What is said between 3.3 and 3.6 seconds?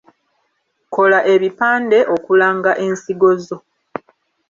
zo.